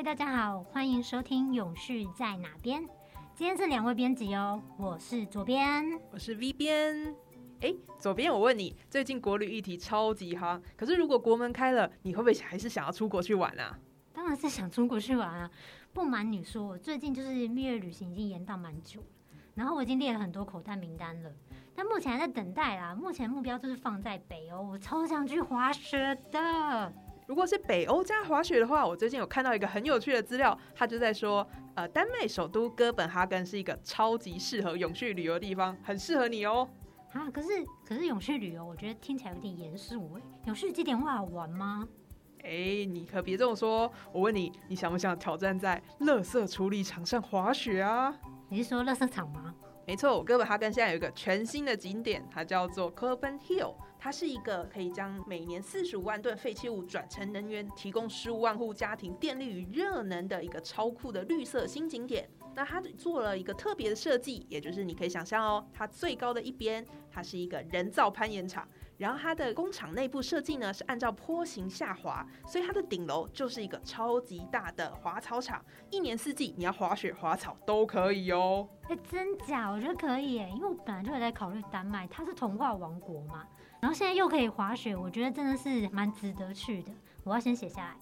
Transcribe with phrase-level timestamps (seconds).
[0.00, 2.82] 嗨，大家好，欢迎收听《永续在哪边》。
[3.34, 7.14] 今天是两位编辑哦，我是左边，我是 V 边。
[7.60, 13.78] 哎，左边，我问你，最近国旅议题超级哈，可是如果国门开了，你会不会还是想要出国去玩啊？
[14.14, 15.50] 当然是想出国去玩啊！
[15.92, 19.06] 不瞒你说，我最近就是蜜月旅行已经延到蛮久了，
[19.54, 21.30] 然后我已经列了很多口袋名单了，
[21.74, 22.94] 但目前还在等待啦。
[22.94, 26.90] 目前目标就是放在北欧，我超想去滑雪的。
[27.30, 36.68] 如果是北欧加滑雪的话，我最近有看到一个很有趣的资料，他就在说，呃，丹麦首都哥本哈根是一个超级适合永续旅游的地方，很适合你哦。
[37.12, 37.48] 啊，可是
[37.86, 40.22] 可是永续旅游，我觉得听起来有点严肃哎。
[40.46, 41.86] 永续景点会好玩吗？
[42.42, 43.88] 哎，你可别这么说。
[44.12, 48.12] 我问你，你想不想挑战在垃圾处理场上滑雪啊？
[48.48, 49.54] 你是说垃圾场吗？
[49.90, 53.74] 没错，哥本哈根现在有一个全新的景点，它叫做 Copenhill。
[53.98, 62.30] 它是一个可以将每年四十五万吨废弃物转成能源，提供十五万户家庭电力与热能的一个超酷的绿色新景点。
[62.54, 68.68] 那它做了一个特别的设计，也就是你可以想象哦，它最高的一边，它是一个人造攀岩场。
[69.00, 78.68] 然后它的工厂内部设计呢是按照坡形下滑，所以它的顶楼就是一个超级大的滑草场，一年四季你要滑雪滑草都可以哦。
[78.90, 79.70] 哎，真假？
[79.70, 83.46] 我觉得可以耶，因为我本来就有在考虑丹麦，它是童话王国嘛，
[83.80, 86.92] 然后现在又可以滑雪，我觉得真的是蛮值得去的。
[87.24, 87.96] 我要先写下来。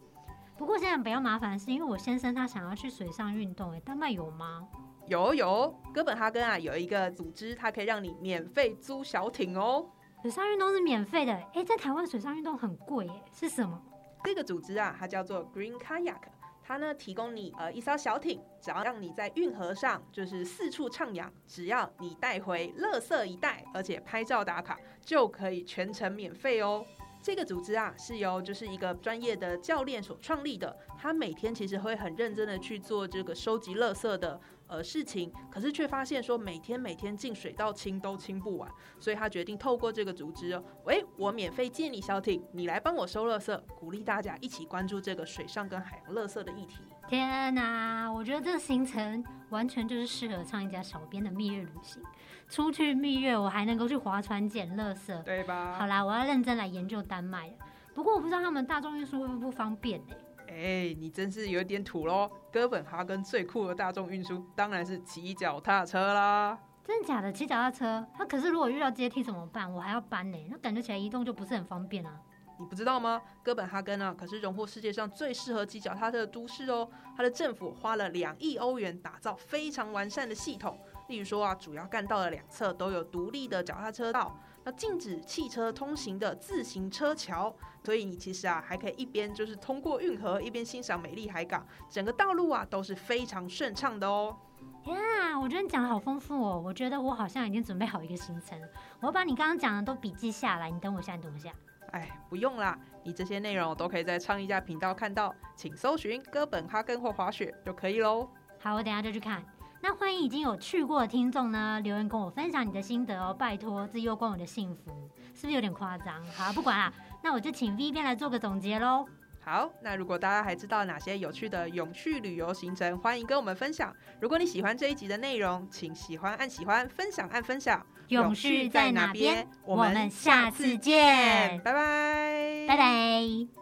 [0.57, 4.67] 不过现在比较麻烦的是，因为我先生他想要去水上运动，哎，丹麦有吗？
[5.07, 9.87] 有有，哥本哈根啊有一个组织，它可以让你免费租小艇哦。
[10.21, 13.81] 水上运动是免费的，哎，在台湾水上运动很贵，耶，是什么？
[14.25, 16.17] 这个组织啊，它叫做 Green Kayak，
[16.61, 26.85] 它呢提供你呃一艘小艇，只要让你在运河上就是四处徜徉，只要你带回垃圾一袋，而且拍照打卡，就可以全程免费哦。
[27.23, 34.41] 这个组织啊，是由就是一个专业的教练所创立的，他每天其实会很认真的去做这个收集垃圾的。
[34.69, 38.71] 呃，事情可是却发现说每天每天进水道清都清不完，
[39.01, 46.83] 所以他决定透过这个组织哦，喂，我免费借你小艇，你来帮我收垃圾，鼓励大家一起关注这个水上跟海洋垃圾的议题。
[47.09, 52.03] 天哪，我觉得这个行程完全就是适合唱一家小编的蜜月旅行，
[52.49, 55.75] 出去蜜月我还能够去划船捡垃圾，对吧？
[55.79, 57.55] 好啦，我要认真来研究丹麦了。
[57.95, 60.15] 不过我不知道他们大众运输会不会不方便呢？
[60.59, 62.29] 哎，你真是有点土喽！
[62.53, 66.59] 哥本哈根最酷的大众运输当然是骑脚踏车啦。
[66.85, 67.33] 真的假的？
[67.33, 68.05] 骑脚踏车？
[68.19, 69.73] 那可是如果遇到阶梯怎么办？
[69.73, 72.21] 我还要搬呢，那感觉起来移动就不是很方便啊。
[72.59, 73.23] 你不知道吗？
[73.45, 76.89] 哥本哈根啊，可是荣获世界上最适合骑脚踏车的都市哦。
[77.17, 80.77] 它的政府花了两亿欧元打造非常完善的系统，
[81.07, 84.37] 例如说啊，主要干道的两侧都有独立的脚踏车道。
[84.73, 94.37] 禁止汽车通行的自行车桥，所以你其实啊还可以一边就是通过运河，一边欣赏美丽海港，整个道路啊都是非常顺畅的哦。
[94.85, 98.59] 呀，我觉得你讲的好丰富哦，我觉得我好像已经准备好一个行程，
[99.01, 100.71] 我要把你刚刚讲的都笔记下来。
[100.71, 101.53] 你等我一下，你等我一下。
[101.93, 108.29] 哎，不用啦，你这些内容都可以在创意家频道看到，请搜寻哥本哈根或滑雪就可以喽。
[108.61, 109.43] 好，我等下就去看。
[109.81, 114.91] 那欢迎已经有去过的听众呢，留言跟我分享你的心得哦，拜托，这攸关我的幸福，
[115.35, 116.15] 是不是有点夸张？
[116.37, 119.07] 好，不管啦，那我就请 V 边来做个总结喽。
[119.41, 123.95] 好，那如果大家还知道哪些有趣的永续旅游行程，欢迎跟我们分享。
[124.21, 127.85] 如果你喜欢这一集的内容，请喜欢按喜欢，分享按分享。
[128.09, 129.47] 永续在哪边？
[129.65, 133.58] 我们下次见，拜拜，拜拜。